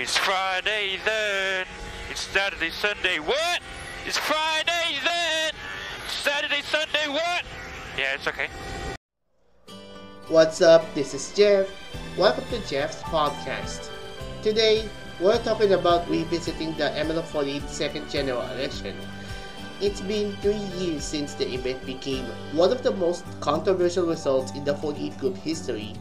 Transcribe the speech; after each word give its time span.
It's 0.00 0.16
Friday 0.16 0.96
then. 1.04 1.66
It's 2.08 2.20
Saturday, 2.20 2.70
Sunday. 2.70 3.18
What? 3.18 3.60
It's 4.06 4.16
Friday 4.16 4.94
then. 5.02 5.50
Saturday, 6.06 6.62
Sunday. 6.62 7.08
What? 7.08 7.42
Yeah, 7.98 8.14
it's 8.14 8.28
okay. 8.28 8.46
What's 10.28 10.62
up? 10.62 10.86
This 10.94 11.14
is 11.14 11.34
Jeff. 11.34 11.66
Welcome 12.16 12.44
to 12.50 12.64
Jeff's 12.68 13.02
podcast. 13.02 13.90
Today, 14.44 14.88
we're 15.18 15.42
talking 15.42 15.72
about 15.72 16.08
revisiting 16.08 16.74
the 16.74 16.94
MNL48 16.94 17.68
second 17.68 18.08
general 18.08 18.42
election. 18.52 18.96
It's 19.80 20.00
been 20.00 20.36
three 20.36 20.62
years 20.78 21.02
since 21.02 21.34
the 21.34 21.52
event 21.52 21.84
became 21.84 22.24
one 22.54 22.70
of 22.70 22.84
the 22.84 22.92
most 22.92 23.24
controversial 23.40 24.06
results 24.06 24.52
in 24.52 24.62
the 24.62 24.76
48 24.76 25.18
group 25.18 25.36
history, 25.38 25.94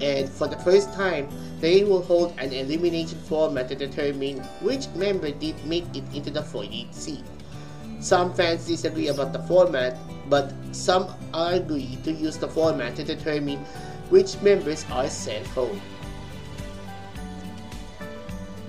and 0.00 0.28
for 0.28 0.48
the 0.48 0.56
first 0.58 0.92
time, 0.94 1.28
they 1.60 1.84
will 1.84 2.02
hold 2.02 2.32
an 2.38 2.52
elimination 2.52 3.18
format 3.28 3.68
to 3.68 3.74
determine 3.74 4.38
which 4.60 4.88
member 4.94 5.30
did 5.30 5.54
make 5.66 5.84
it 5.94 6.04
into 6.14 6.30
the 6.30 6.42
48 6.42 6.94
seat. 6.94 7.24
Some 8.00 8.32
fans 8.32 8.66
disagree 8.66 9.08
about 9.08 9.32
the 9.32 9.40
format, 9.40 9.98
but 10.30 10.54
some 10.72 11.12
agree 11.34 11.98
to 12.04 12.12
use 12.12 12.38
the 12.38 12.48
format 12.48 12.96
to 12.96 13.04
determine 13.04 13.58
which 14.08 14.40
members 14.40 14.86
are 14.90 15.08
sent 15.08 15.46
home. 15.48 15.80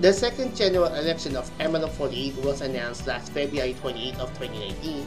The 0.00 0.12
second 0.12 0.56
general 0.56 0.92
election 0.94 1.36
of 1.36 1.48
MNL48 1.58 2.44
was 2.44 2.60
announced 2.60 3.06
last 3.06 3.32
February 3.32 3.74
28 3.80 4.18
of 4.18 4.28
2019, 4.36 5.06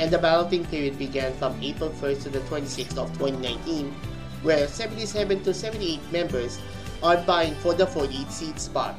and 0.00 0.10
the 0.10 0.18
balloting 0.18 0.66
period 0.66 0.98
began 0.98 1.32
from 1.34 1.56
April 1.62 1.90
1st 1.90 2.24
to 2.24 2.28
the 2.30 2.40
26th 2.40 2.98
of 2.98 3.08
2019, 3.16 3.94
where 4.42 4.68
77 4.68 5.42
to 5.44 5.54
78 5.54 6.00
members 6.12 6.58
are 7.02 7.16
vying 7.18 7.54
for 7.56 7.74
the 7.74 7.86
48 7.86 8.30
seat 8.30 8.58
spot. 8.58 8.94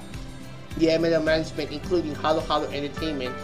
The 0.77 0.87
MNL 0.87 1.23
management, 1.23 1.71
including 1.71 2.15
Hallohallo 2.15 2.71
Entertainment, 2.73 3.35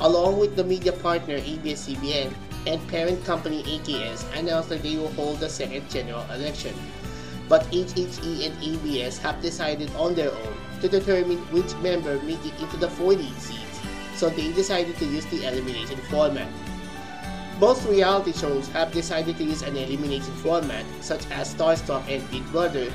along 0.00 0.38
with 0.38 0.56
the 0.56 0.64
media 0.64 0.92
partner 0.92 1.36
ABS-CBN 1.36 2.32
and 2.66 2.88
parent 2.88 3.24
company 3.24 3.62
AKS, 3.64 4.24
announced 4.38 4.68
that 4.68 4.82
they 4.82 4.96
will 4.96 5.12
hold 5.12 5.40
the 5.40 5.48
second 5.48 5.88
general 5.90 6.24
election 6.30 6.74
but 7.52 7.68
HHE 7.70 8.46
and 8.46 8.54
ABS 8.64 9.18
have 9.18 9.42
decided 9.42 9.90
on 9.96 10.14
their 10.14 10.30
own 10.32 10.54
to 10.80 10.88
determine 10.88 11.36
which 11.52 11.74
member 11.84 12.18
make 12.22 12.44
it 12.46 12.58
into 12.58 12.78
the 12.78 12.88
40 12.88 13.28
seats, 13.38 13.80
so 14.16 14.30
they 14.30 14.50
decided 14.52 14.96
to 14.96 15.04
use 15.04 15.26
the 15.26 15.44
elimination 15.44 15.98
format. 16.08 16.48
Most 17.62 17.86
reality 17.86 18.32
shows 18.32 18.66
have 18.70 18.90
decided 18.90 19.36
to 19.36 19.44
use 19.44 19.62
an 19.62 19.76
elimination 19.76 20.34
format, 20.42 20.84
such 21.00 21.30
as 21.30 21.54
Starstruck 21.54 22.02
and 22.08 22.28
Big 22.28 22.44
Brother, 22.50 22.90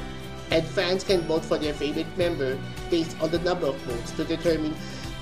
and 0.52 0.68
fans 0.68 1.06
can 1.06 1.22
vote 1.22 1.46
for 1.46 1.58
their 1.58 1.74
favorite 1.74 2.18
member 2.18 2.60
based 2.90 3.16
on 3.22 3.32
the 3.32 3.40
number 3.40 3.68
of 3.68 3.78
votes 3.84 4.12
to 4.12 4.26
determine 4.26 4.74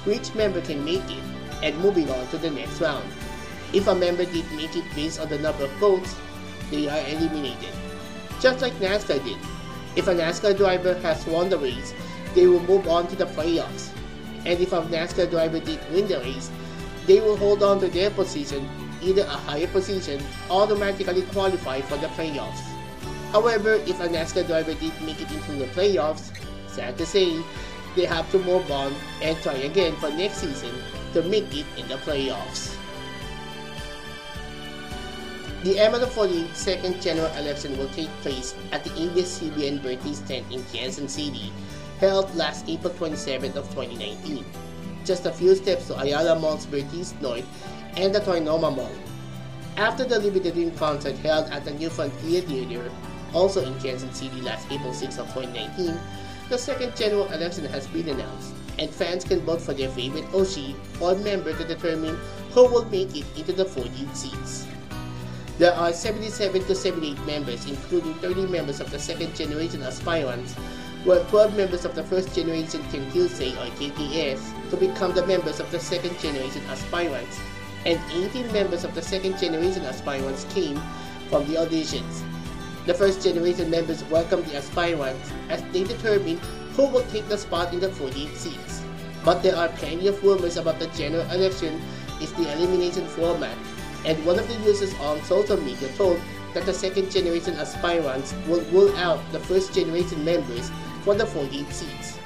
which 0.05 0.33
member 0.33 0.61
can 0.61 0.83
make 0.83 1.05
it, 1.11 1.21
and 1.61 1.77
moving 1.77 2.09
on 2.09 2.27
to 2.29 2.39
the 2.39 2.49
next 2.49 2.81
round. 2.81 3.07
If 3.71 3.85
a 3.85 3.93
member 3.93 4.25
did 4.25 4.51
make 4.53 4.75
it 4.75 4.95
based 4.95 5.19
on 5.19 5.29
the 5.29 5.37
number 5.37 5.65
of 5.65 5.71
votes, 5.73 6.15
they 6.71 6.89
are 6.89 7.07
eliminated 7.07 7.69
just 8.39 8.61
like 8.61 8.73
NASCAR 8.79 9.23
did. 9.23 9.37
If 9.95 10.07
a 10.07 10.15
NASCAR 10.15 10.57
driver 10.57 10.95
has 11.01 11.23
won 11.27 11.49
the 11.49 11.59
race, 11.59 11.93
they 12.33 12.47
will 12.47 12.61
move 12.61 12.87
on 12.87 13.05
to 13.09 13.15
the 13.15 13.27
playoffs. 13.27 13.91
And 14.43 14.59
if 14.59 14.73
a 14.73 14.81
NASCAR 14.81 15.29
driver 15.29 15.59
did 15.59 15.79
win 15.91 16.07
the 16.07 16.17
race, 16.19 16.49
they 17.05 17.19
will 17.19 17.37
hold 17.37 17.61
on 17.61 17.79
to 17.81 17.87
their 17.87 18.09
position, 18.09 18.67
either 19.05 19.21
a 19.21 19.37
higher 19.47 19.67
position, 19.67 20.21
automatically 20.49 21.21
qualify 21.31 21.81
for 21.81 21.97
the 21.97 22.07
playoffs. 22.07 22.61
However, 23.31 23.75
if 23.85 23.99
a 23.99 24.07
NASCAR 24.07 24.47
driver 24.47 24.73
did 24.73 24.93
make 25.01 25.21
it 25.21 25.31
into 25.31 25.53
the 25.53 25.65
playoffs, 25.67 26.31
sad 26.67 26.97
to 26.97 27.05
say, 27.05 27.41
they 27.95 28.05
have 28.05 28.29
to 28.31 28.39
move 28.39 28.69
on 28.71 28.93
and 29.21 29.37
try 29.41 29.53
again 29.53 29.95
for 29.97 30.09
next 30.09 30.37
season 30.37 30.73
to 31.13 31.21
make 31.23 31.55
it 31.55 31.65
in 31.77 31.87
the 31.87 31.95
playoffs. 31.95 32.75
The 35.63 35.75
MNL48 35.75 36.53
second 36.53 37.01
general 37.01 37.31
election 37.37 37.77
will 37.77 37.89
take 37.89 38.09
place 38.21 38.53
at 38.71 38.83
the 38.83 38.91
ABS-CBN 38.91 39.81
birthday 39.81 40.13
tent 40.27 40.53
in 40.53 40.61
Quezon 40.69 41.09
City, 41.09 41.51
held 41.99 42.33
last 42.35 42.69
April 42.69 42.93
27th 42.93 43.55
of 43.55 43.67
2019. 43.73 44.45
Just 45.05 45.25
a 45.25 45.31
few 45.31 45.55
steps 45.55 45.87
to 45.87 45.99
Ayala 45.99 46.39
Mall's 46.39 46.67
Vertis 46.67 47.19
North 47.19 47.45
and 47.97 48.13
the 48.13 48.19
Trinoma 48.19 48.75
Mall. 48.75 48.91
After 49.77 50.05
the 50.05 50.19
Dream 50.19 50.71
concert 50.71 51.17
held 51.17 51.49
at 51.51 51.65
the 51.65 51.71
New 51.71 51.89
Frontier 51.89 52.41
Theater, 52.41 52.91
also 53.33 53.65
in 53.65 53.73
Quezon 53.75 54.13
City 54.13 54.41
last 54.41 54.71
April 54.71 54.93
6 54.93 55.17
of 55.17 55.27
2019, 55.33 55.97
the 56.49 56.57
second 56.57 56.95
general 56.95 57.25
election 57.33 57.65
has 57.65 57.87
been 57.87 58.07
announced, 58.09 58.53
and 58.79 58.89
fans 58.89 59.23
can 59.23 59.39
vote 59.41 59.61
for 59.61 59.73
their 59.73 59.89
favorite 59.89 60.25
Oshi 60.31 60.75
or 61.01 61.15
member 61.15 61.53
to 61.53 61.63
determine 61.65 62.17
who 62.51 62.63
will 62.67 62.85
make 62.85 63.15
it 63.15 63.25
into 63.37 63.51
the 63.51 63.65
40 63.65 63.89
seats. 64.13 64.67
There 65.57 65.73
are 65.73 65.93
77 65.93 66.65
to 66.65 66.75
78 66.75 67.25
members, 67.25 67.65
including 67.65 68.13
30 68.15 68.47
members 68.47 68.81
of 68.81 68.91
the 68.91 68.99
second 68.99 69.35
generation 69.35 69.81
aspirants, 69.83 70.53
while 71.05 71.23
12 71.25 71.55
members 71.55 71.85
of 71.85 71.95
the 71.95 72.03
first 72.03 72.35
generation 72.35 72.81
Kenkyusei 72.91 73.53
or 73.55 73.69
KKS 73.77 74.69
to 74.69 74.77
become 74.77 75.13
the 75.13 75.25
members 75.25 75.59
of 75.59 75.71
the 75.71 75.79
second 75.79 76.17
generation 76.19 76.61
aspirants, 76.69 77.39
and 77.85 77.99
18 78.11 78.51
members 78.51 78.83
of 78.83 78.95
the 78.95 79.01
second 79.01 79.37
generation 79.37 79.83
aspirants 79.85 80.45
came 80.49 80.81
from 81.29 81.47
the 81.47 81.55
auditions. 81.55 82.23
The 82.85 82.93
first 82.93 83.23
generation 83.23 83.69
members 83.69 84.03
welcomed 84.05 84.45
the 84.45 84.57
aspirants 84.57 85.31
as 85.49 85.63
they 85.71 85.83
determined 85.83 86.39
who 86.75 86.87
will 86.87 87.05
take 87.05 87.27
the 87.27 87.37
spot 87.37 87.73
in 87.73 87.79
the 87.79 87.89
48 87.89 88.35
seats. 88.35 88.83
But 89.23 89.41
there 89.41 89.55
are 89.55 89.69
plenty 89.69 90.07
of 90.07 90.23
rumors 90.23 90.57
about 90.57 90.79
the 90.79 90.87
general 90.87 91.29
election 91.31 91.81
is 92.21 92.31
the 92.33 92.51
elimination 92.53 93.07
format 93.07 93.57
and 94.05 94.23
one 94.25 94.37
of 94.39 94.47
the 94.47 94.69
users 94.69 94.93
on 94.95 95.21
social 95.23 95.57
media 95.57 95.89
told 95.97 96.21
that 96.53 96.65
the 96.65 96.73
second 96.73 97.11
generation 97.11 97.55
aspirants 97.55 98.33
will 98.47 98.61
rule 98.71 98.95
out 98.97 99.19
the 99.31 99.39
first 99.39 99.73
generation 99.73 100.23
members 100.23 100.71
for 101.03 101.15
the 101.15 101.25
48 101.25 101.67
seats. 101.73 102.17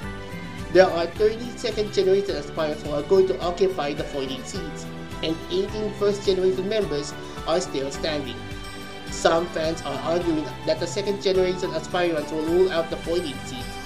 There 0.72 0.86
are 0.86 1.06
30 1.06 1.40
second 1.56 1.92
generation 1.92 2.36
aspirants 2.36 2.82
who 2.82 2.92
are 2.92 3.02
going 3.02 3.26
to 3.28 3.40
occupy 3.40 3.94
the 3.94 4.04
48 4.04 4.46
seats, 4.46 4.86
and 5.22 5.36
18 5.50 5.92
first 5.94 6.24
generation 6.24 6.68
members 6.68 7.12
are 7.46 7.60
still 7.60 7.90
standing. 7.90 8.36
Some 9.10 9.46
fans 9.48 9.82
are 9.82 9.98
arguing 10.02 10.44
that 10.66 10.80
the 10.80 10.86
second 10.86 11.22
generation 11.22 11.70
aspirants 11.74 12.32
will 12.32 12.44
rule 12.44 12.70
out 12.70 12.90
the 12.90 12.96
48 12.96 13.34
seats, 13.46 13.76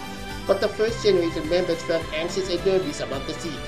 but 0.46 0.60
the 0.60 0.68
first 0.68 1.02
generation 1.02 1.48
members 1.48 1.82
felt 1.82 2.04
anxious 2.14 2.50
and 2.50 2.64
nervous 2.66 3.00
about 3.00 3.26
the 3.26 3.34
seat. 3.34 3.58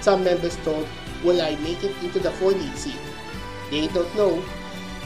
Some 0.00 0.24
members 0.24 0.56
told, 0.64 0.86
Will 1.22 1.40
I 1.42 1.54
make 1.56 1.84
it 1.84 1.94
into 2.02 2.18
the 2.18 2.30
48 2.32 2.76
seat? 2.76 2.98
They 3.70 3.86
don't 3.88 4.14
know. 4.16 4.42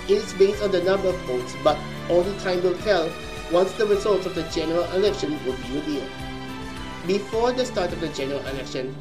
It 0.08 0.18
is 0.18 0.32
based 0.34 0.62
on 0.62 0.70
the 0.70 0.82
number 0.82 1.08
of 1.08 1.16
votes, 1.22 1.54
but 1.64 1.76
only 2.08 2.36
time 2.38 2.62
will 2.62 2.78
tell 2.78 3.10
once 3.52 3.72
the 3.72 3.86
results 3.86 4.26
of 4.26 4.34
the 4.34 4.44
general 4.44 4.84
election 4.92 5.32
will 5.44 5.56
be 5.56 5.74
revealed. 5.74 6.10
Before 7.06 7.52
the 7.52 7.64
start 7.64 7.92
of 7.92 8.00
the 8.00 8.08
general 8.08 8.40
election, 8.46 8.94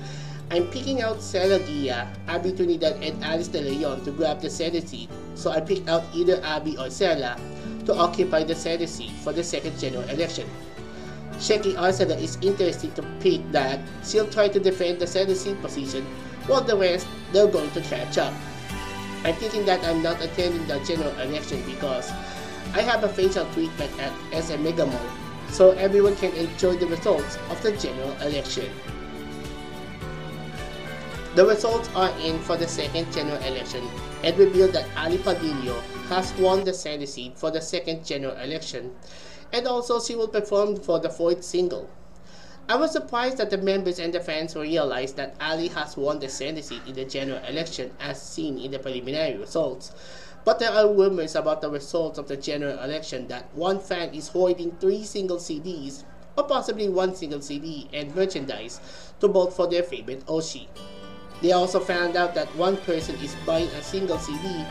I'm 0.52 0.68
picking 0.68 1.02
out 1.02 1.18
Sela 1.18 1.60
Gia, 1.66 2.08
Abby 2.28 2.52
Trinidad, 2.52 3.02
and 3.02 3.24
Alice 3.24 3.48
De 3.48 3.62
Leon 3.62 4.04
to 4.06 4.12
grab 4.12 4.42
the 4.42 4.50
center 4.50 4.82
seat, 4.82 5.10
so 5.36 5.52
I 5.52 5.62
picked 5.62 5.90
out 5.90 6.04
either 6.14 6.42
Abby 6.44 6.78
or 6.78 6.88
Sela 6.88 7.40
to 7.86 7.94
occupy 7.96 8.44
the 8.44 8.56
center 8.56 8.88
seat 8.88 9.12
for 9.24 9.34
the 9.34 9.44
second 9.44 9.80
general 9.80 10.04
election. 10.10 10.48
Sheki 11.34 11.76
Arcela 11.76 12.20
is 12.22 12.38
interested 12.42 12.96
to 12.96 13.02
pick 13.20 13.42
that 13.52 13.80
she'll 14.06 14.30
try 14.30 14.48
to 14.48 14.60
defend 14.60 15.00
the 15.00 15.08
center 15.08 15.36
seat 15.36 15.60
position, 15.62 16.06
while 16.48 16.62
the 16.62 16.78
rest, 16.78 17.08
they're 17.32 17.48
going 17.48 17.72
to 17.72 17.82
catch 17.82 18.18
up. 18.18 18.34
I'm 19.24 19.36
thinking 19.36 19.66
that 19.66 19.84
I'm 19.86 20.04
not 20.04 20.22
attending 20.22 20.68
the 20.68 20.80
general 20.86 21.18
election 21.20 21.64
because 21.66 22.12
I 22.76 22.82
have 22.82 23.04
a 23.04 23.10
facial 23.10 23.46
treatment 23.54 23.92
at 24.00 24.12
SM 24.44 24.62
Mega 24.64 24.86
Mall, 24.86 25.10
so 25.50 25.72
everyone 25.72 26.16
can 26.18 26.34
enjoy 26.34 26.76
the 26.76 26.88
results 26.88 27.38
of 27.50 27.62
the 27.64 27.72
general 27.78 28.12
election. 28.22 28.70
The 31.36 31.44
results 31.44 31.90
are 31.96 32.12
in 32.20 32.38
for 32.42 32.58
the 32.58 32.68
second 32.68 33.12
general 33.12 33.42
election 33.42 33.84
and 34.24 34.38
reveal 34.38 34.68
that 34.68 34.86
Ali 34.96 35.18
Padillo 35.18 35.82
has 36.10 36.32
won 36.34 36.64
the 36.64 36.76
center 36.76 37.08
seat 37.08 37.40
for 37.40 37.50
the 37.50 37.60
second 37.60 38.06
general 38.06 38.38
election, 38.38 38.96
and 39.52 39.66
also 39.66 40.00
she 40.00 40.14
will 40.16 40.28
perform 40.28 40.76
for 40.76 41.00
the 41.00 41.10
fourth 41.10 41.44
single. 41.44 41.90
I 42.70 42.76
was 42.76 42.92
surprised 42.92 43.38
that 43.38 43.50
the 43.50 43.58
members 43.58 43.98
and 43.98 44.14
the 44.14 44.20
fans 44.20 44.56
realized 44.56 45.18
that 45.18 45.36
Ali 45.42 45.70
has 45.70 45.98
won 45.98 46.20
the 46.20 46.30
center 46.30 46.62
seat 46.62 46.84
in 46.86 46.94
the 46.94 47.04
general 47.04 47.44
election 47.46 47.90
as 48.00 48.22
seen 48.22 48.60
in 48.60 48.70
the 48.70 48.78
preliminary 48.78 49.36
results. 49.36 49.92
But 50.46 50.60
there 50.60 50.72
are 50.72 50.94
rumors 50.94 51.34
about 51.34 51.62
the 51.62 51.70
results 51.72 52.20
of 52.20 52.28
the 52.28 52.38
general 52.38 52.78
election 52.78 53.28
that 53.30 53.50
one 53.56 53.80
fan 53.80 54.14
is 54.14 54.28
hoarding 54.28 54.78
three 54.80 55.04
single 55.04 55.38
CDs, 55.38 56.04
or 56.38 56.44
possibly 56.44 56.90
one 56.90 57.16
single 57.16 57.42
CD 57.42 57.90
and 57.92 58.16
merchandise, 58.16 58.80
to 59.20 59.28
vote 59.28 59.52
for 59.52 59.66
their 59.66 59.82
favorite 59.82 60.24
Oshi. 60.28 60.68
They 61.44 61.52
also 61.52 61.82
found 61.82 62.16
out 62.16 62.34
that 62.36 62.56
one 62.56 62.78
person 62.78 63.16
is 63.20 63.36
buying 63.46 63.68
a 63.68 63.84
single 63.84 64.18
CD, 64.18 64.66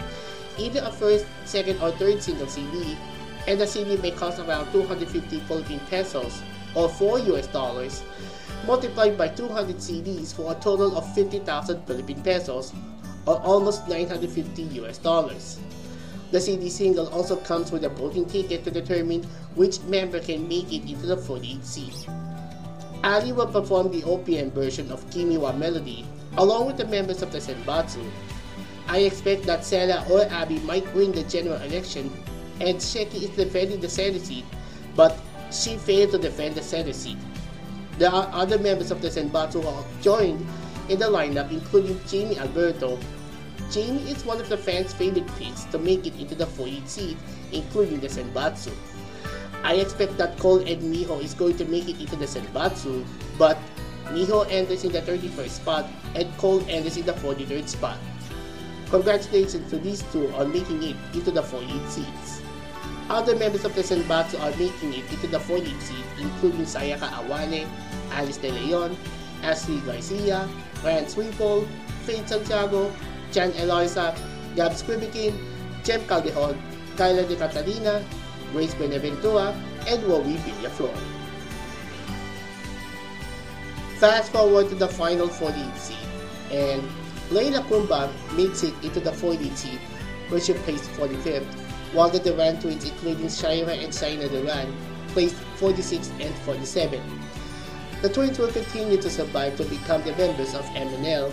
either 0.58 0.80
a 0.82 0.90
first, 0.90 1.26
second, 1.44 1.82
or 1.82 1.90
third 1.92 2.22
single 2.22 2.46
CD, 2.46 2.96
and 3.46 3.60
the 3.60 3.66
CD 3.66 3.98
may 3.98 4.10
cost 4.10 4.38
around 4.40 4.72
250 4.72 5.40
Philippine 5.40 5.80
pesos, 5.90 6.42
or 6.74 6.88
4 6.88 7.18
US 7.18 7.46
dollars, 7.48 8.02
multiplied 8.66 9.18
by 9.18 9.28
200 9.28 9.76
CDs 9.76 10.34
for 10.34 10.52
a 10.52 10.54
total 10.60 10.96
of 10.96 11.14
50,000 11.14 11.86
Philippine 11.86 12.22
pesos 12.22 12.72
or 13.26 13.36
almost 13.42 13.86
950 13.86 14.62
US 14.80 14.96
dollars. 14.96 15.60
The 16.30 16.40
CD 16.40 16.70
single 16.70 17.08
also 17.08 17.36
comes 17.36 17.70
with 17.70 17.84
a 17.84 17.90
voting 17.90 18.24
ticket 18.24 18.64
to 18.64 18.70
determine 18.70 19.24
which 19.56 19.82
member 19.82 20.20
can 20.20 20.48
make 20.48 20.72
it 20.72 20.88
into 20.90 21.04
the 21.04 21.18
48 21.18 21.64
seat. 21.66 22.06
Ali 23.04 23.32
will 23.32 23.46
perform 23.46 23.90
the 23.90 24.02
OPM 24.02 24.52
version 24.52 24.90
of 24.90 25.08
Kimiwa 25.10 25.56
Melody 25.58 26.06
along 26.38 26.66
with 26.66 26.76
the 26.76 26.86
members 26.86 27.22
of 27.22 27.32
the 27.32 27.38
Senbatsu. 27.38 28.04
I 28.88 28.98
expect 28.98 29.44
that 29.44 29.60
Sela 29.60 30.08
or 30.08 30.24
Abby 30.30 30.58
might 30.60 30.86
win 30.94 31.12
the 31.12 31.22
general 31.24 31.60
election 31.62 32.10
and 32.60 32.78
Sheki 32.78 33.22
is 33.22 33.30
defending 33.30 33.80
the 33.80 33.88
center 33.88 34.18
seat, 34.18 34.44
but 34.94 35.18
she 35.50 35.76
failed 35.76 36.12
to 36.12 36.18
defend 36.18 36.54
the 36.54 36.62
center 36.62 36.92
seat. 36.92 37.18
There 37.98 38.10
are 38.10 38.28
other 38.32 38.58
members 38.58 38.90
of 38.90 39.02
the 39.02 39.08
Senbatsu 39.08 39.62
who 39.62 40.02
joined 40.02 40.46
in 40.88 40.98
the 40.98 41.06
lineup 41.06 41.50
including 41.50 42.00
Jamie 42.06 42.38
Alberto, 42.38 42.98
Jamie 43.72 44.10
is 44.10 44.22
one 44.26 44.38
of 44.38 44.50
the 44.50 44.56
fans' 44.56 44.92
favorite 44.92 45.26
picks 45.38 45.64
to 45.64 45.78
make 45.78 46.06
it 46.06 46.14
into 46.20 46.34
the 46.34 46.44
48 46.44 46.86
seat, 46.86 47.16
including 47.52 48.00
the 48.00 48.06
Senbatsu. 48.06 48.70
I 49.62 49.74
expect 49.74 50.18
that 50.18 50.38
Cole 50.38 50.58
and 50.58 50.82
Miho 50.82 51.22
is 51.22 51.34
going 51.34 51.56
to 51.56 51.64
make 51.64 51.88
it 51.88 52.00
into 52.00 52.16
the 52.16 52.26
Senbatsu, 52.26 53.04
but 53.38 53.58
Miho 54.06 54.46
enters 54.50 54.84
in 54.84 54.92
the 54.92 55.00
31st 55.02 55.48
spot 55.48 55.86
and 56.14 56.26
Cole 56.36 56.64
enters 56.68 56.96
in 56.96 57.06
the 57.06 57.12
43rd 57.14 57.68
spot. 57.68 57.98
Congratulations 58.90 59.70
to 59.70 59.78
these 59.78 60.02
two 60.12 60.28
on 60.34 60.52
making 60.52 60.82
it 60.82 60.96
into 61.14 61.30
the 61.30 61.42
48 61.42 61.88
seats. 61.88 62.42
Other 63.08 63.36
members 63.36 63.64
of 63.64 63.74
the 63.74 63.82
Senbatsu 63.82 64.40
are 64.40 64.56
making 64.58 64.94
it 64.94 65.10
into 65.10 65.28
the 65.28 65.40
48 65.40 65.80
seat, 65.80 66.04
including 66.18 66.66
Sayaka 66.66 67.08
Awane, 67.22 67.66
Alice 68.10 68.36
De 68.36 68.50
Leon, 68.50 68.96
Ashley 69.42 69.80
Garcia, 69.80 70.48
Ryan 70.84 71.04
Swinfall, 71.06 71.66
Faith 72.04 72.28
Santiago, 72.28 72.92
Jan 73.32 73.52
Eloisa, 73.52 74.14
Gabs 74.56 74.82
Quibikin, 74.82 75.38
Jem 75.84 76.00
Caldejon, 76.02 76.56
Kyla 76.96 77.22
De 77.24 77.36
Catalina, 77.36 78.04
Grace 78.52 78.74
Buenaventura, 78.74 79.54
and 79.88 80.02
Wowie 80.04 80.36
Villaflor. 80.36 80.94
Fast 83.98 84.32
forward 84.32 84.68
to 84.68 84.74
the 84.74 84.88
final 84.88 85.28
48 85.28 85.76
seed, 85.76 85.96
and 86.50 86.82
Leila 87.30 87.62
Kumba 87.64 88.10
makes 88.36 88.62
it 88.62 88.74
into 88.82 89.00
the 89.00 89.12
48 89.12 89.56
seed, 89.56 89.80
where 90.28 90.40
she 90.40 90.52
placed 90.54 90.90
45th, 90.92 91.46
while 91.92 92.08
the 92.08 92.18
Duran 92.18 92.60
twins, 92.60 92.84
including 92.84 93.26
Shaira 93.26 93.82
and 93.82 93.92
Saina 93.92 94.28
Duran, 94.28 94.74
placed 95.08 95.36
46th 95.58 96.10
and 96.20 96.34
47th. 96.46 97.02
The 98.02 98.08
twins 98.08 98.38
will 98.38 98.50
continue 98.50 99.00
to 99.00 99.10
survive 99.10 99.56
to 99.56 99.64
become 99.64 100.02
the 100.02 100.16
members 100.16 100.54
of 100.54 100.64
MNL 100.74 101.32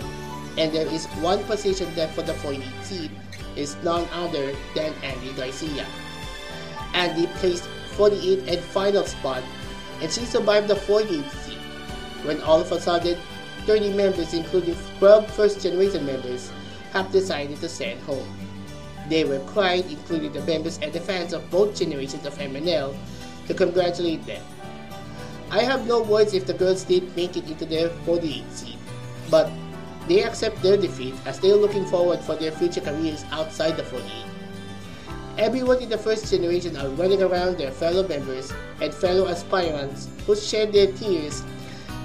and 0.58 0.72
there 0.72 0.86
is 0.86 1.06
one 1.22 1.42
position 1.44 1.94
left 1.96 2.14
for 2.14 2.22
the 2.22 2.34
48 2.34 2.62
seat 2.82 3.10
is 3.56 3.76
none 3.82 4.06
other 4.12 4.54
than 4.74 4.92
Andy 5.02 5.32
Garcia. 5.32 5.86
Andy 6.94 7.26
placed 7.38 7.68
48th 7.96 8.48
and 8.48 8.60
final 8.60 9.04
spot 9.04 9.42
and 10.00 10.10
she 10.10 10.24
survived 10.24 10.68
the 10.68 10.74
48th 10.74 11.30
seat 11.44 11.58
when 12.24 12.40
all 12.42 12.60
of 12.60 12.72
a 12.72 12.80
sudden 12.80 13.18
30 13.66 13.92
members 13.92 14.32
including 14.34 14.76
12 14.98 15.30
first 15.30 15.60
generation 15.60 16.04
members 16.06 16.50
have 16.92 17.12
decided 17.12 17.60
to 17.60 17.68
send 17.68 18.00
home. 18.02 18.26
They 19.08 19.24
were 19.24 19.40
crying 19.40 19.84
including 19.90 20.32
the 20.32 20.42
members 20.42 20.78
and 20.78 20.92
the 20.92 21.00
fans 21.00 21.32
of 21.32 21.50
both 21.50 21.76
generations 21.76 22.26
of 22.26 22.38
MNL 22.38 22.96
to 23.46 23.54
congratulate 23.54 24.24
them. 24.26 24.42
I 25.50 25.62
have 25.62 25.86
no 25.86 26.02
words 26.02 26.32
if 26.32 26.46
the 26.46 26.54
girls 26.54 26.84
did 26.84 27.14
make 27.16 27.36
it 27.36 27.48
into 27.48 27.66
their 27.66 27.88
48th 28.06 28.52
seat, 28.52 28.78
but 29.30 29.50
they 30.06 30.22
accept 30.22 30.62
their 30.62 30.76
defeat 30.76 31.14
as 31.26 31.40
they 31.40 31.50
are 31.50 31.56
looking 31.56 31.84
forward 31.86 32.20
for 32.20 32.36
their 32.36 32.52
future 32.52 32.80
careers 32.80 33.24
outside 33.32 33.76
the 33.76 33.82
48. 33.82 34.29
Everyone 35.40 35.80
in 35.80 35.88
the 35.88 35.96
first 35.96 36.30
generation 36.30 36.76
are 36.76 36.90
running 37.00 37.22
around 37.22 37.56
their 37.56 37.70
fellow 37.70 38.06
members 38.06 38.52
and 38.82 38.92
fellow 38.92 39.26
aspirants 39.26 40.06
who 40.26 40.36
shed 40.36 40.70
their 40.70 40.92
tears 40.92 41.42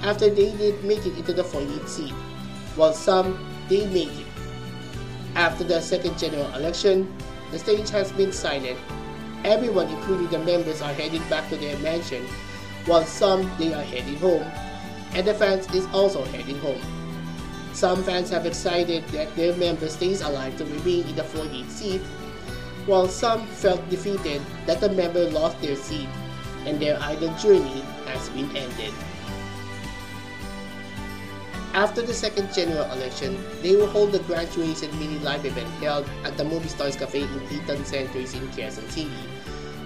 after 0.04 0.30
they 0.30 0.56
did 0.56 0.82
make 0.86 1.06
it 1.06 1.18
into 1.18 1.34
the 1.34 1.44
48 1.44 1.90
seat, 1.90 2.14
while 2.78 2.94
some 2.94 3.38
they 3.68 3.88
made 3.88 4.08
it. 4.08 4.26
After 5.36 5.66
the 5.66 5.82
second 5.82 6.18
general 6.18 6.48
election, 6.56 7.14
the 7.52 7.60
stage 7.60 7.90
has 7.90 8.10
been 8.14 8.32
silent. 8.32 8.80
Everyone, 9.44 9.90
including 9.90 10.30
the 10.30 10.40
members, 10.40 10.82
are 10.82 10.94
heading 10.94 11.28
back 11.28 11.50
to 11.50 11.58
their 11.58 11.78
mansion, 11.80 12.26
while 12.86 13.04
some 13.04 13.52
they 13.58 13.74
are 13.74 13.84
heading 13.84 14.16
home, 14.16 14.50
and 15.12 15.28
the 15.28 15.34
fans 15.34 15.68
is 15.76 15.86
also 15.88 16.24
heading 16.24 16.58
home. 16.60 16.80
Some 17.74 18.02
fans 18.02 18.30
have 18.30 18.46
excited 18.46 19.04
that 19.10 19.36
their 19.36 19.54
member 19.58 19.90
stays 19.90 20.22
alive 20.22 20.58
to 20.58 20.64
remain 20.64 21.06
in 21.06 21.18
the 21.18 21.24
48th 21.24 21.70
seat, 21.70 22.02
while 22.86 23.08
some 23.08 23.46
felt 23.48 23.88
defeated 23.90 24.42
that 24.66 24.84
a 24.84 24.90
member 24.90 25.30
lost 25.30 25.60
their 25.62 25.76
seat 25.76 26.10
and 26.66 26.80
their 26.80 26.98
idol 27.02 27.34
journey 27.38 27.82
has 28.06 28.30
been 28.30 28.50
ended. 28.56 28.94
After 31.74 32.02
the 32.02 32.14
second 32.14 32.54
general 32.54 32.90
election, 32.94 33.38
they 33.62 33.76
will 33.76 33.88
hold 33.88 34.14
the 34.14 34.20
graduation 34.20 34.98
mini 34.98 35.20
live 35.20 35.46
event 35.46 35.68
held 35.84 36.10
at 36.24 36.38
the 36.38 36.46
Movie 36.46 36.70
Stars 36.70 36.96
Cafe 36.96 37.22
in 37.24 37.44
Eton 37.52 37.84
Centris 37.84 38.34
in 38.34 38.48
Quezon 38.50 38.90
City 38.90 39.12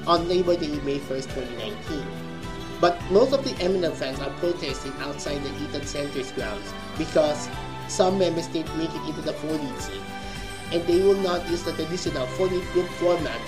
on 0.06 0.28
Labor 0.30 0.56
Day, 0.56 0.80
May 0.82 1.00
1st, 1.00 1.34
2019. 1.34 2.06
But 2.80 3.02
most 3.12 3.34
of 3.34 3.44
the 3.44 3.52
MNL 3.64 3.94
fans 3.96 4.20
are 4.20 4.30
protesting 4.40 4.94
outside 5.00 5.44
the 5.44 5.50
Eton 5.64 5.82
Centris 5.82 6.34
grounds 6.36 6.72
because 6.98 7.50
some 7.88 8.20
members 8.20 8.48
did 8.48 8.68
make 8.78 8.94
it 8.94 9.10
into 9.10 9.22
the 9.22 9.34
40 9.34 9.66
seat, 9.80 10.02
and 10.72 10.86
they 10.86 11.02
will 11.02 11.22
not 11.22 11.48
use 11.50 11.64
the 11.64 11.74
traditional 11.74 12.28
40 12.28 12.62
group 12.74 12.88
format, 13.02 13.40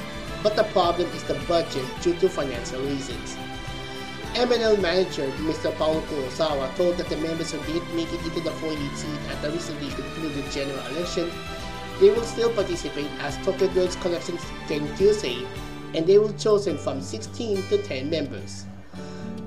but 0.44 0.56
the 0.56 0.63
problem 0.65 1.07
is 1.12 1.23
the 1.23 1.35
budget 1.47 1.85
due 2.01 2.15
to 2.15 2.29
financial 2.29 2.81
reasons. 2.81 3.38
MNL 4.33 4.81
manager 4.81 5.27
Mr. 5.44 5.75
Paulo 5.75 6.00
Kurosawa 6.01 6.73
told 6.77 6.95
that 6.97 7.09
the 7.09 7.18
members 7.18 7.51
who 7.51 7.59
didn't 7.71 7.95
make 7.95 8.12
it 8.13 8.23
into 8.23 8.39
the 8.39 8.51
40 8.51 8.75
seat 8.95 9.19
at 9.29 9.41
the 9.41 9.51
recently 9.51 9.89
concluded 9.89 10.50
general 10.51 10.79
election, 10.88 11.29
they 12.00 12.09
will 12.09 12.23
still 12.23 12.50
participate 12.53 13.12
as 13.19 13.38
Tokyo 13.45 13.68
Girls 13.73 13.95
Collection's 13.97 14.41
Ken 14.68 14.88
Kyusei, 14.95 15.45
and 15.94 16.07
they 16.07 16.18
will 16.18 16.33
chosen 16.33 16.77
from 16.77 17.01
16 17.01 17.62
to 17.68 17.83
10 17.83 18.09
members. 18.09 18.65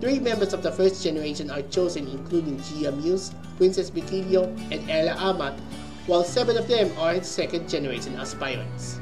Three 0.00 0.20
members 0.20 0.52
of 0.52 0.62
the 0.62 0.70
first 0.70 1.02
generation 1.02 1.50
are 1.50 1.62
chosen 1.62 2.06
including 2.06 2.60
Gia 2.60 2.92
Muse, 2.92 3.32
Princess 3.56 3.88
Bikilio, 3.90 4.44
and 4.70 4.90
Ella 4.90 5.16
Amat, 5.18 5.58
while 6.06 6.24
seven 6.24 6.58
of 6.58 6.68
them 6.68 6.92
are 6.98 7.22
second 7.22 7.68
generation 7.68 8.14
aspirants. 8.16 9.00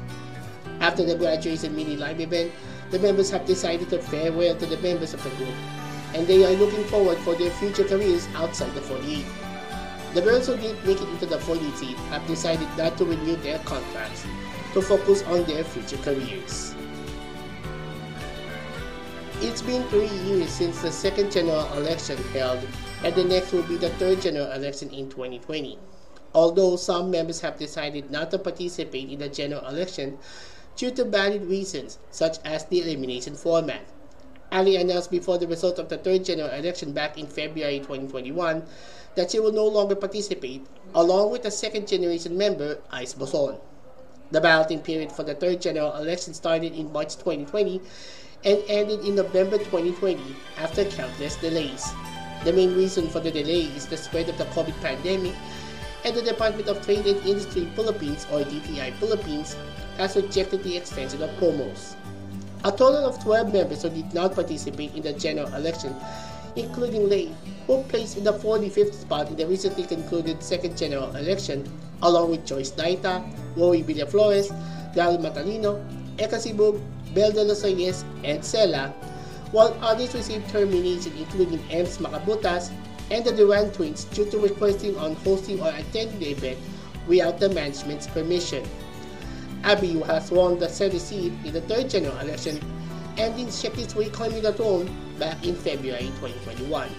After 0.79 1.03
the 1.03 1.15
graduation 1.15 1.75
mini 1.75 1.97
live 1.97 2.21
event, 2.21 2.51
the 2.91 2.99
members 2.99 3.29
have 3.31 3.45
decided 3.45 3.89
to 3.89 4.01
farewell 4.01 4.55
to 4.55 4.65
the 4.65 4.77
members 4.77 5.13
of 5.13 5.23
the 5.23 5.29
group, 5.31 5.55
and 6.13 6.25
they 6.27 6.45
are 6.45 6.57
looking 6.57 6.83
forward 6.85 7.17
for 7.19 7.35
their 7.35 7.51
future 7.51 7.83
careers 7.83 8.27
outside 8.35 8.73
the 8.73 8.81
48. 8.81 9.25
The 10.13 10.21
girls 10.21 10.47
who 10.47 10.55
did 10.55 10.77
make 10.85 11.01
it 11.01 11.09
into 11.09 11.25
the 11.25 11.39
48 11.39 11.75
seat 11.75 11.97
have 12.13 12.25
decided 12.27 12.67
not 12.77 12.97
to 12.99 13.05
renew 13.05 13.35
their 13.37 13.59
contracts 13.59 14.25
to 14.73 14.81
focus 14.81 15.23
on 15.23 15.43
their 15.45 15.63
future 15.63 15.97
careers. 15.97 16.75
It's 19.41 19.61
been 19.61 19.83
three 19.89 20.07
years 20.23 20.49
since 20.49 20.81
the 20.81 20.91
second 20.91 21.31
general 21.31 21.65
election 21.73 22.17
held, 22.31 22.65
and 23.03 23.13
the 23.13 23.25
next 23.25 23.51
will 23.51 23.63
be 23.63 23.75
the 23.75 23.89
third 23.89 24.21
general 24.21 24.51
election 24.51 24.89
in 24.91 25.09
2020. 25.09 25.77
Although 26.33 26.77
some 26.77 27.11
members 27.11 27.41
have 27.41 27.59
decided 27.59 28.09
not 28.09 28.31
to 28.31 28.39
participate 28.39 29.09
in 29.09 29.19
the 29.19 29.29
general 29.29 29.67
election 29.67 30.17
due 30.75 30.91
to 30.91 31.03
valid 31.05 31.45
reasons, 31.45 31.99
such 32.09 32.37
as 32.43 32.65
the 32.65 32.81
elimination 32.81 33.35
format. 33.35 33.85
Ali 34.51 34.75
announced 34.75 35.09
before 35.09 35.37
the 35.37 35.47
result 35.47 35.79
of 35.79 35.89
the 35.89 35.97
third 35.97 36.25
general 36.25 36.49
election 36.49 36.93
back 36.93 37.17
in 37.17 37.27
February 37.27 37.79
2021 37.79 38.63
that 39.15 39.31
she 39.31 39.39
will 39.39 39.51
no 39.51 39.65
longer 39.65 39.95
participate, 39.95 40.65
along 40.93 41.31
with 41.31 41.43
the 41.43 41.51
second 41.51 41.87
generation 41.87 42.37
member, 42.37 42.79
Ice 42.91 43.13
Boson. 43.13 43.57
The 44.31 44.41
balloting 44.41 44.79
period 44.79 45.11
for 45.11 45.23
the 45.23 45.35
third 45.35 45.61
general 45.61 45.95
election 45.95 46.33
started 46.33 46.73
in 46.73 46.91
March 46.91 47.15
2020 47.17 47.81
and 48.43 48.63
ended 48.67 49.05
in 49.05 49.15
November 49.15 49.57
2020 49.57 50.21
after 50.57 50.85
countless 50.85 51.35
delays. 51.37 51.85
The 52.43 52.53
main 52.53 52.75
reason 52.75 53.07
for 53.09 53.19
the 53.19 53.31
delay 53.31 53.71
is 53.75 53.87
the 53.87 53.97
spread 53.97 54.29
of 54.29 54.37
the 54.37 54.45
COVID 54.45 54.79
pandemic, 54.81 55.33
and 56.05 56.15
the 56.15 56.21
Department 56.21 56.67
of 56.67 56.83
Trade 56.85 57.05
and 57.07 57.25
Industry 57.25 57.67
Philippines 57.75 58.27
or 58.31 58.41
DTI 58.41 58.93
Philippines 58.99 59.55
has 59.97 60.15
rejected 60.15 60.63
the 60.63 60.75
extension 60.75 61.21
of 61.21 61.29
promos. 61.31 61.95
A 62.65 62.71
total 62.71 63.05
of 63.05 63.21
12 63.23 63.53
members 63.53 63.83
who 63.83 63.89
did 63.89 64.13
not 64.13 64.35
participate 64.35 64.95
in 64.95 65.03
the 65.03 65.13
general 65.13 65.53
election, 65.53 65.95
including 66.55 67.09
Lei, 67.09 67.31
who 67.67 67.83
placed 67.83 68.17
in 68.17 68.23
the 68.23 68.33
45th 68.33 68.93
spot 68.93 69.29
in 69.29 69.35
the 69.35 69.47
recently 69.47 69.83
concluded 69.85 70.41
second 70.43 70.77
general 70.77 71.15
election, 71.15 71.67
along 72.01 72.31
with 72.31 72.45
Joyce 72.45 72.71
Daita, 72.71 73.23
Roy 73.55 73.81
Villaflores, 73.81 74.51
Daryl 74.93 75.19
Matalino, 75.19 75.79
Eka 76.17 76.39
Sibug, 76.39 76.81
Bel 77.13 77.31
de 77.31 77.43
los 77.43 77.63
Reyes, 77.63 78.03
and 78.23 78.39
Sela, 78.39 78.91
while 79.51 79.75
others 79.81 80.13
received 80.13 80.49
termination 80.49 81.13
including 81.17 81.59
Ems 81.69 81.97
Macabutas, 81.97 82.71
and 83.11 83.25
the 83.25 83.31
Duran 83.31 83.71
twins 83.71 84.05
due 84.05 84.29
to 84.31 84.37
requesting 84.39 84.97
on 84.97 85.15
hosting 85.17 85.61
or 85.61 85.69
attending 85.69 86.19
the 86.19 86.31
event 86.31 86.57
without 87.07 87.39
the 87.39 87.49
management's 87.49 88.07
permission. 88.07 88.63
Abiyu 89.63 90.05
has 90.05 90.31
won 90.31 90.59
the 90.59 90.67
center 90.67 90.99
seat 90.99 91.31
in 91.45 91.53
the 91.53 91.61
third 91.61 91.89
general 91.89 92.17
election, 92.19 92.59
ending 93.17 93.47
Shecky's 93.47 93.95
reclaiming 93.95 94.41
the 94.41 94.53
throne 94.53 94.89
back 95.19 95.45
in 95.45 95.55
February 95.55 96.11
2021. 96.19 96.89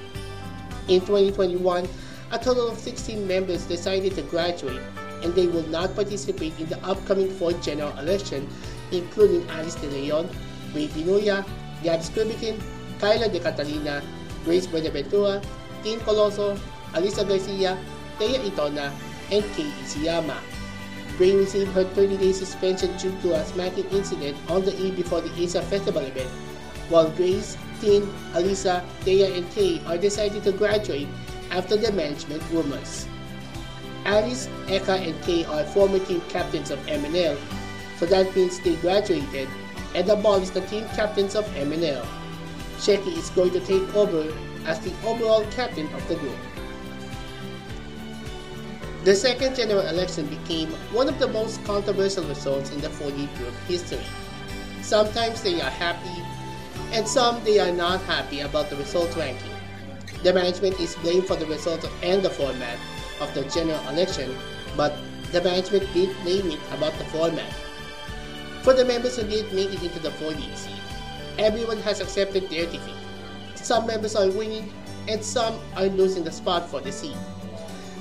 In 0.88 1.00
2021, 1.00 1.88
a 2.32 2.38
total 2.38 2.68
of 2.68 2.78
16 2.78 3.26
members 3.26 3.64
decided 3.64 4.14
to 4.14 4.22
graduate 4.22 4.80
and 5.22 5.34
they 5.34 5.46
will 5.46 5.66
not 5.68 5.94
participate 5.94 6.58
in 6.60 6.66
the 6.66 6.78
upcoming 6.84 7.30
fourth 7.30 7.60
general 7.62 7.96
election, 7.98 8.46
including 8.92 9.48
Alice 9.50 9.74
De 9.76 9.86
Leon, 9.88 10.28
Ray 10.74 10.88
Pinuya, 10.88 11.44
Gabs 11.82 12.10
Kubikin, 12.10 12.60
Kyla 13.00 13.28
De 13.28 13.40
Catalina, 13.40 14.02
Grace 14.44 14.66
Buenaventura, 14.66 15.40
Tim 15.84 16.00
Coloso, 16.00 16.58
Alisa 16.94 17.28
Garcia, 17.28 17.78
Thea 18.18 18.40
Itona, 18.40 18.90
and 19.30 19.44
Kei 19.54 19.68
Isiyama. 19.84 20.40
Bray 21.18 21.36
received 21.36 21.70
her 21.72 21.84
30-day 21.84 22.32
suspension 22.32 22.96
due 22.96 23.14
to 23.20 23.34
a 23.34 23.44
smacking 23.44 23.84
incident 23.90 24.36
on 24.48 24.64
the 24.64 24.74
eve 24.80 24.96
before 24.96 25.20
the 25.20 25.30
ASA 25.44 25.62
Festival 25.62 26.02
event, 26.02 26.30
while 26.88 27.10
Grace, 27.10 27.56
Tin, 27.80 28.02
Alisa, 28.32 28.82
Thea, 29.02 29.32
and 29.36 29.48
Kay 29.52 29.80
are 29.86 29.98
decided 29.98 30.42
to 30.44 30.52
graduate 30.52 31.08
after 31.50 31.76
the 31.76 31.92
management 31.92 32.42
rumors. 32.50 33.06
Alice, 34.06 34.48
Eka, 34.66 35.06
and 35.06 35.20
Kay 35.22 35.44
are 35.44 35.64
former 35.64 35.98
team 36.00 36.20
captains 36.28 36.70
of 36.70 36.78
MNL, 36.86 37.36
so 37.98 38.06
that 38.06 38.34
means 38.34 38.58
they 38.60 38.74
graduated, 38.76 39.48
and 39.94 40.08
the 40.08 40.16
ball 40.16 40.40
is 40.40 40.50
the 40.50 40.62
team 40.62 40.84
captains 40.96 41.36
of 41.36 41.44
MNL. 41.54 42.04
Shecky 42.84 43.16
is 43.16 43.30
going 43.30 43.50
to 43.52 43.60
take 43.60 43.96
over 43.96 44.30
as 44.66 44.78
the 44.80 44.92
overall 45.06 45.42
captain 45.46 45.86
of 45.94 46.06
the 46.06 46.16
group. 46.16 46.36
The 49.04 49.14
second 49.14 49.56
general 49.56 49.86
election 49.86 50.26
became 50.26 50.68
one 50.92 51.08
of 51.08 51.18
the 51.18 51.28
most 51.28 51.64
controversial 51.64 52.24
results 52.24 52.72
in 52.72 52.82
the 52.82 52.90
48 52.90 53.34
group 53.36 53.54
history. 53.66 54.04
Sometimes 54.82 55.42
they 55.42 55.62
are 55.62 55.70
happy, 55.70 56.22
and 56.92 57.08
some 57.08 57.42
they 57.42 57.58
are 57.58 57.72
not 57.72 58.02
happy 58.02 58.40
about 58.40 58.68
the 58.68 58.76
result 58.76 59.16
ranking. 59.16 59.56
The 60.22 60.34
management 60.34 60.78
is 60.78 60.94
blamed 60.96 61.26
for 61.26 61.36
the 61.36 61.46
result 61.46 61.88
and 62.02 62.22
the 62.22 62.28
format 62.28 62.78
of 63.18 63.32
the 63.32 63.44
general 63.44 63.80
election, 63.88 64.36
but 64.76 64.94
the 65.32 65.40
management 65.40 65.90
did 65.94 66.14
blame 66.22 66.50
it 66.50 66.60
about 66.70 66.92
the 66.98 67.04
format. 67.04 67.50
For 68.60 68.74
the 68.74 68.84
members 68.84 69.16
who 69.16 69.26
did 69.26 69.50
make 69.54 69.72
it 69.72 69.82
into 69.82 70.00
the 70.00 70.10
48 70.10 70.58
seat, 70.58 70.83
everyone 71.38 71.78
has 71.78 72.00
accepted 72.00 72.48
their 72.50 72.66
defeat. 72.66 72.94
Some 73.54 73.86
members 73.86 74.14
are 74.16 74.30
winning, 74.30 74.72
and 75.08 75.24
some 75.24 75.58
are 75.76 75.86
losing 75.86 76.24
the 76.24 76.32
spot 76.32 76.68
for 76.68 76.80
the 76.80 76.92
seat. 76.92 77.16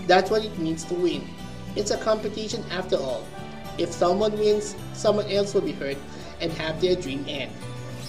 That's 0.07 0.29
what 0.29 0.43
it 0.43 0.57
means 0.57 0.83
to 0.85 0.93
win. 0.93 1.27
It's 1.75 1.91
a 1.91 1.97
competition 1.97 2.63
after 2.71 2.97
all. 2.97 3.25
If 3.77 3.91
someone 3.91 4.33
wins, 4.33 4.75
someone 4.93 5.29
else 5.31 5.53
will 5.53 5.61
be 5.61 5.71
hurt 5.71 5.97
and 6.41 6.51
have 6.53 6.79
their 6.81 6.95
dream 6.95 7.25
end. 7.27 7.51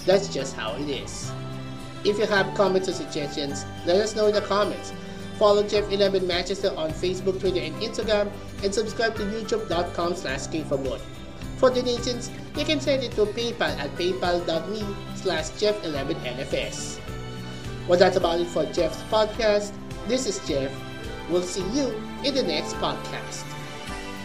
That's 0.05 0.31
just 0.31 0.55
how 0.55 0.75
it 0.75 0.89
is. 0.89 1.31
If 2.03 2.19
you 2.19 2.27
have 2.27 2.53
comments 2.53 2.87
or 2.87 2.93
suggestions, 2.93 3.65
let 3.85 3.95
us 3.97 4.15
know 4.15 4.27
in 4.27 4.35
the 4.35 4.41
comments. 4.41 4.93
Follow 5.39 5.63
Jeff11 5.63 6.27
Manchester 6.27 6.71
on 6.77 6.91
Facebook, 6.91 7.39
Twitter, 7.39 7.61
and 7.61 7.75
Instagram, 7.81 8.31
and 8.63 8.73
subscribe 8.73 9.15
to 9.15 9.23
youtube.com 9.23 10.15
slash 10.15 10.47
for 10.67 10.77
more. 10.77 10.99
For 11.57 11.69
donations, 11.69 12.29
you 12.55 12.65
can 12.65 12.81
send 12.81 13.03
it 13.03 13.11
to 13.13 13.25
PayPal 13.25 13.77
at 13.79 13.89
paypal.me 13.95 14.83
slash 15.15 15.49
Jeff11NFS. 15.61 16.99
Well, 17.87 17.99
that's 17.99 18.17
about 18.17 18.39
it 18.39 18.47
for 18.47 18.65
Jeff's 18.65 19.01
podcast. 19.03 19.73
This 20.07 20.27
is 20.27 20.39
Jeff 20.47 20.71
We'll 21.29 21.41
see 21.41 21.65
you 21.73 21.89
in 22.23 22.35
the 22.35 22.43
next 22.43 22.73
podcast. 22.75 23.54